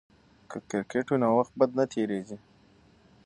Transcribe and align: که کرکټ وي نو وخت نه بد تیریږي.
که 0.49 0.57
کرکټ 0.69 1.05
وي 1.09 1.17
نو 1.21 1.29
وخت 1.37 1.53
نه 1.53 1.57
بد 1.73 1.79
تیریږي. 1.93 2.37